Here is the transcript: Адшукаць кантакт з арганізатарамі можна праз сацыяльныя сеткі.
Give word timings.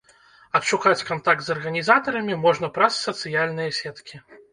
Адшукаць 0.59 1.03
кантакт 1.09 1.43
з 1.47 1.53
арганізатарамі 1.55 2.39
можна 2.45 2.71
праз 2.79 2.97
сацыяльныя 3.11 3.77
сеткі. 3.83 4.23